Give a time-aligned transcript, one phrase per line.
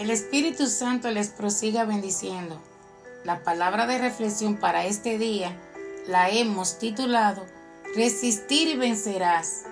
[0.00, 2.58] El Espíritu Santo les prosiga bendiciendo.
[3.22, 5.54] La palabra de reflexión para este día
[6.08, 7.44] la hemos titulado
[7.94, 9.64] Resistir y vencerás.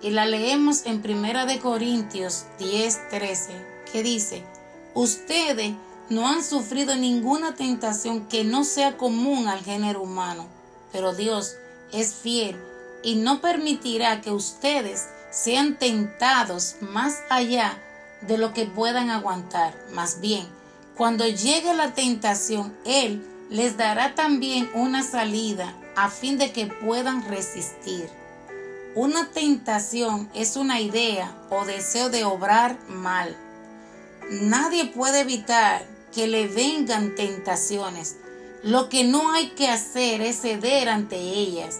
[0.00, 3.52] Y la leemos en Primera de Corintios 10, 13,
[3.92, 4.42] que dice,
[4.94, 5.74] Ustedes
[6.08, 10.46] no han sufrido ninguna tentación que no sea común al género humano,
[10.92, 11.56] pero Dios
[11.92, 12.56] es fiel
[13.02, 17.78] y no permitirá que ustedes sean tentados más allá
[18.22, 19.74] de lo que puedan aguantar.
[19.92, 20.46] Más bien,
[20.96, 27.26] cuando llegue la tentación, Él les dará también una salida a fin de que puedan
[27.28, 28.08] resistir.
[28.94, 33.36] Una tentación es una idea o deseo de obrar mal.
[34.30, 38.16] Nadie puede evitar que le vengan tentaciones.
[38.62, 41.78] Lo que no hay que hacer es ceder ante ellas.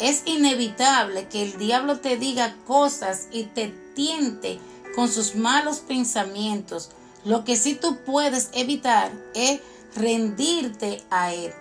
[0.00, 4.58] Es inevitable que el diablo te diga cosas y te tiente
[4.94, 6.90] con sus malos pensamientos.
[7.24, 9.60] Lo que sí tú puedes evitar es
[9.94, 11.52] rendirte a él.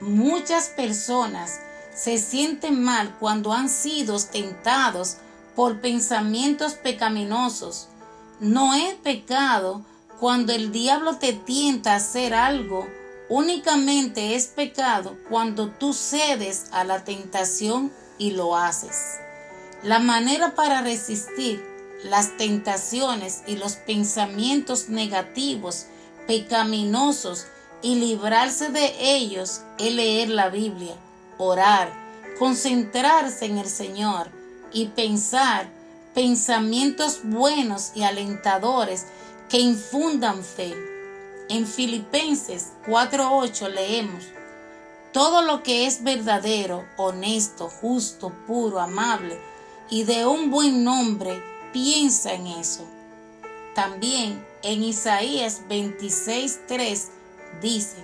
[0.00, 1.60] Muchas personas
[1.94, 5.18] se sienten mal cuando han sido tentados
[5.54, 7.88] por pensamientos pecaminosos.
[8.40, 9.84] No es pecado
[10.18, 12.88] cuando el diablo te tienta a hacer algo.
[13.28, 19.18] Únicamente es pecado cuando tú cedes a la tentación y lo haces.
[19.82, 21.71] La manera para resistir
[22.04, 25.86] las tentaciones y los pensamientos negativos,
[26.26, 27.46] pecaminosos
[27.82, 30.94] y librarse de ellos es leer la Biblia,
[31.38, 31.92] orar,
[32.38, 34.30] concentrarse en el Señor
[34.72, 35.68] y pensar
[36.14, 39.06] pensamientos buenos y alentadores
[39.48, 40.74] que infundan fe.
[41.48, 44.24] En Filipenses 4:8 leemos,
[45.12, 49.38] todo lo que es verdadero, honesto, justo, puro, amable
[49.90, 52.84] y de un buen nombre, piensa en eso.
[53.74, 57.08] También en Isaías 26:3
[57.60, 57.96] dice,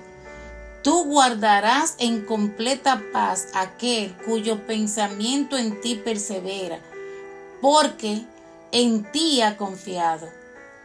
[0.82, 6.78] Tú guardarás en completa paz aquel cuyo pensamiento en ti persevera,
[7.60, 8.22] porque
[8.72, 10.28] en ti ha confiado.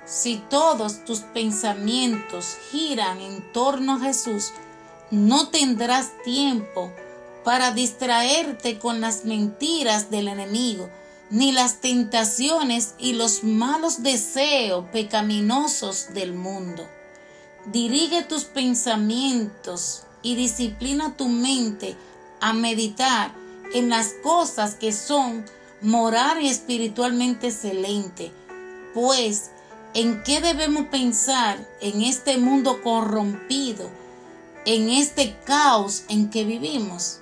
[0.06, 4.52] Si todos tus pensamientos giran en torno a Jesús,
[5.12, 6.92] no tendrás tiempo
[7.44, 10.90] para distraerte con las mentiras del enemigo,
[11.34, 16.88] ni las tentaciones y los malos deseos pecaminosos del mundo.
[17.66, 21.96] Dirige tus pensamientos y disciplina tu mente
[22.40, 23.34] a meditar
[23.74, 25.44] en las cosas que son
[25.82, 28.32] moral y espiritualmente excelente.
[28.94, 29.50] Pues,
[29.96, 33.90] ¿en qué debemos pensar en este mundo corrompido,
[34.68, 37.22] en este caos en que vivimos?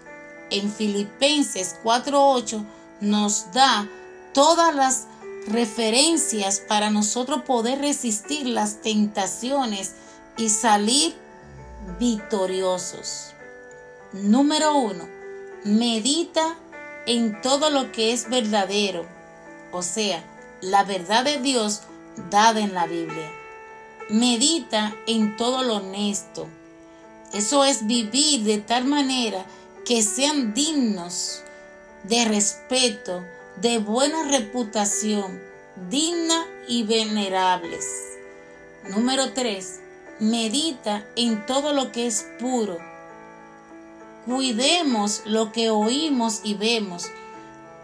[0.50, 2.66] En Filipenses 4.8
[3.00, 3.88] nos da
[4.34, 5.08] todas las
[5.48, 9.94] referencias para nosotros poder resistir las tentaciones
[10.38, 11.16] y salir
[12.00, 13.34] victoriosos.
[14.14, 15.08] Número uno,
[15.64, 16.58] medita
[17.06, 19.06] en todo lo que es verdadero,
[19.72, 20.24] o sea,
[20.62, 21.82] la verdad de Dios
[22.30, 23.32] dada en la Biblia.
[24.10, 26.48] Medita en todo lo honesto.
[27.34, 29.46] Eso es vivir de tal manera
[29.86, 31.42] que sean dignos
[32.04, 33.24] de respeto,
[33.58, 35.42] de buena reputación,
[35.90, 37.86] digna y venerables.
[38.90, 39.82] Número 3
[40.22, 42.78] medita en todo lo que es puro.
[44.26, 47.08] Cuidemos lo que oímos y vemos.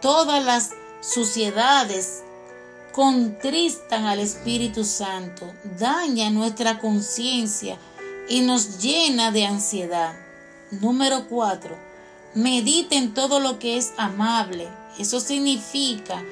[0.02, 0.70] Todas las
[1.02, 2.22] suciedades
[2.92, 7.80] contristan al Espíritu Santo, daña nuestra conciencia
[8.30, 10.14] y nos llena de ansiedad.
[10.70, 11.76] Número 4.
[12.36, 14.68] Medita en todo lo que es amable.
[15.00, 16.24] Eso significa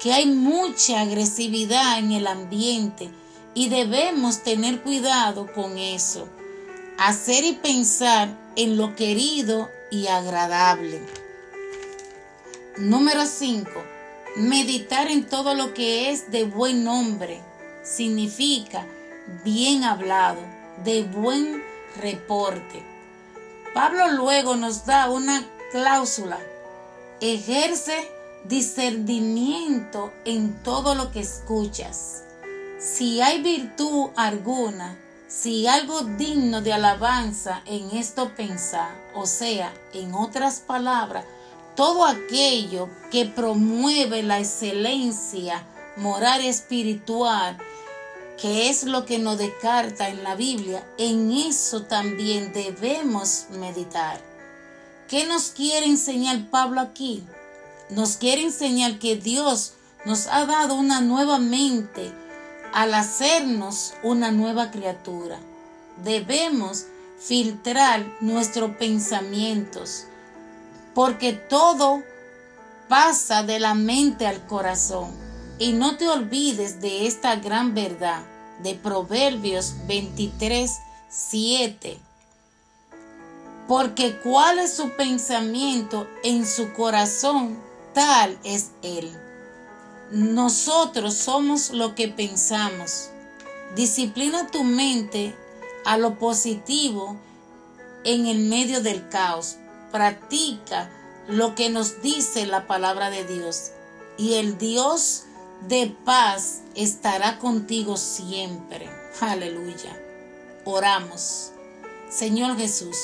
[0.00, 3.10] que hay mucha agresividad en el ambiente
[3.54, 6.28] y debemos tener cuidado con eso.
[6.98, 11.00] Hacer y pensar en lo querido y agradable.
[12.78, 13.70] Número 5.
[14.36, 17.40] Meditar en todo lo que es de buen nombre.
[17.82, 18.86] Significa
[19.44, 20.40] bien hablado,
[20.84, 21.62] de buen
[22.00, 22.82] reporte.
[23.74, 26.38] Pablo luego nos da una cláusula.
[27.24, 28.10] Ejerce
[28.42, 32.24] discernimiento en todo lo que escuchas
[32.80, 34.98] si hay virtud alguna,
[35.28, 41.24] si algo digno de alabanza en esto pensar, o sea, en otras palabras,
[41.76, 45.62] todo aquello que promueve la excelencia
[45.98, 47.56] moral espiritual,
[48.36, 54.31] que es lo que nos descarta en la Biblia, en eso también debemos meditar.
[55.12, 57.22] ¿Qué nos quiere enseñar Pablo aquí?
[57.90, 59.74] Nos quiere enseñar que Dios
[60.06, 62.10] nos ha dado una nueva mente,
[62.72, 65.38] al hacernos una nueva criatura.
[66.02, 66.86] Debemos
[67.18, 70.06] filtrar nuestros pensamientos,
[70.94, 72.02] porque todo
[72.88, 75.10] pasa de la mente al corazón.
[75.58, 78.22] Y no te olvides de esta gran verdad
[78.62, 80.70] de Proverbios 23,
[81.10, 82.11] 7.
[83.68, 87.58] Porque cuál es su pensamiento en su corazón,
[87.94, 89.10] tal es él.
[90.10, 93.10] Nosotros somos lo que pensamos.
[93.74, 95.34] Disciplina tu mente
[95.86, 97.16] a lo positivo
[98.04, 99.56] en el medio del caos.
[99.90, 100.90] Practica
[101.28, 103.70] lo que nos dice la palabra de Dios.
[104.18, 105.24] Y el Dios
[105.68, 108.90] de paz estará contigo siempre.
[109.20, 109.98] Aleluya.
[110.64, 111.52] Oramos.
[112.10, 112.98] Señor Jesús,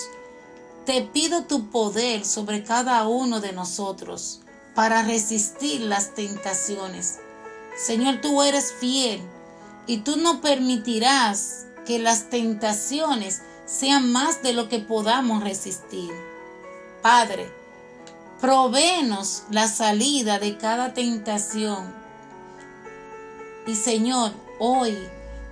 [0.89, 4.41] te pido tu poder sobre cada uno de nosotros
[4.75, 7.19] para resistir las tentaciones.
[7.77, 9.21] Señor, tú eres fiel
[9.87, 16.11] y tú no permitirás que las tentaciones sean más de lo que podamos resistir.
[17.03, 17.53] Padre,
[18.41, 21.95] provéenos la salida de cada tentación.
[23.67, 24.97] Y Señor, hoy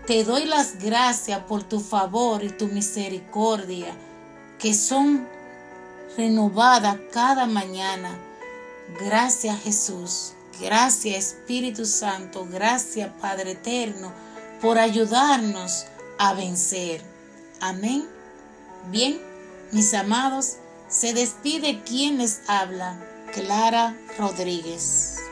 [0.07, 3.95] te doy las gracias por tu favor y tu misericordia,
[4.67, 5.25] que son
[6.17, 8.19] renovadas cada mañana.
[8.99, 14.13] Gracias Jesús, gracias Espíritu Santo, gracias Padre Eterno
[14.61, 15.87] por ayudarnos
[16.19, 17.01] a vencer.
[17.61, 18.09] Amén.
[18.91, 19.21] Bien,
[19.71, 20.57] mis amados,
[20.89, 22.99] se despide quien les habla,
[23.33, 25.26] Clara Rodríguez.